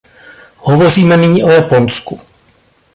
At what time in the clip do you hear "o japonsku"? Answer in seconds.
1.43-2.21